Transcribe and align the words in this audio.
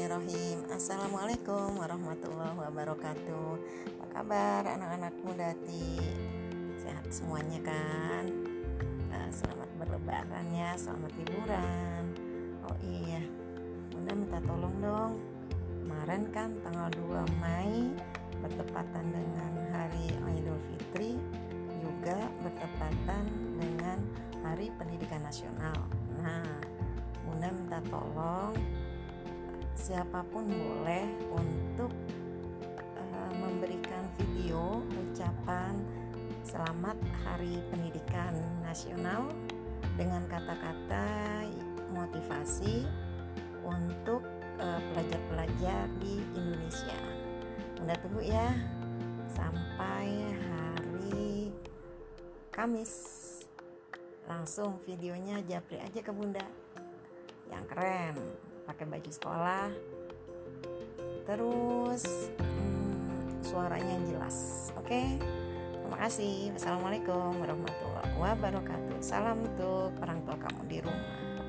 Assalamualaikum 0.00 1.76
warahmatullahi 1.76 2.56
wabarakatuh. 2.56 3.52
Apa 4.00 4.06
kabar 4.16 4.64
anak-anak 4.64 5.12
mudati 5.20 6.00
Sehat 6.80 7.04
semuanya 7.12 7.60
kan? 7.60 8.24
Nah, 9.12 9.28
Selamat 9.28 9.68
berlebaran 9.76 10.48
ya 10.56 10.72
Selamat 10.80 11.12
liburan. 11.20 12.16
Oh 12.64 12.76
iya 12.80 13.20
Bunda 13.92 14.16
minta 14.16 14.40
tolong 14.40 14.72
dong. 14.80 15.20
Kemarin 15.84 16.32
kan 16.32 16.48
tanggal 16.64 16.88
2 16.96 17.36
Mei 17.36 17.92
Bertepatan 18.40 19.04
dengan 19.04 19.52
hari 19.68 20.16
Idul 20.32 20.56
Fitri 20.64 21.20
Juga 21.76 22.24
bertepatan 22.40 23.28
dengan 23.60 24.00
Hari 24.48 24.72
Pendidikan 24.80 25.28
Nasional. 25.28 25.76
Nah 26.24 26.56
Bunda 27.28 27.52
minta 27.52 27.84
tolong 27.92 28.79
siapa 29.80 30.20
pun 30.28 30.44
boleh 30.44 31.08
untuk 31.32 31.88
uh, 33.00 33.32
memberikan 33.32 34.04
video 34.20 34.84
ucapan 35.08 35.72
selamat 36.44 37.00
Hari 37.24 37.64
Pendidikan 37.72 38.36
Nasional 38.60 39.32
dengan 39.96 40.28
kata-kata 40.28 41.08
motivasi 41.96 42.84
untuk 43.64 44.20
pelajar 44.60 44.84
pelajar-pelajar 44.92 45.88
di 46.04 46.20
Indonesia. 46.36 47.00
Bunda 47.80 47.96
tunggu 47.96 48.20
ya 48.20 48.52
sampai 49.32 50.28
hari 50.36 51.48
Kamis. 52.52 52.92
Langsung 54.28 54.76
videonya 54.84 55.40
japri 55.48 55.80
aja 55.80 56.04
ke 56.04 56.12
Bunda. 56.12 56.44
Yang 57.48 57.64
keren 57.72 58.49
pakai 58.80 58.96
baju 58.96 59.12
sekolah. 59.12 59.68
Terus 61.28 62.32
hmm, 62.40 63.44
suaranya 63.44 63.92
yang 63.92 64.08
jelas 64.08 64.36
oke? 64.72 64.88
Okay? 64.88 65.20
terima 65.84 66.00
kasih. 66.00 66.48
Wassalamualaikum 66.56 67.44
warahmatullahi 67.44 68.16
wabarakatuh. 68.16 69.04
Salam 69.04 69.44
untuk 69.44 69.92
orang 70.00 70.24
tua 70.24 70.32
kamu 70.40 70.60
di 70.64 70.78
rumah 70.80 71.39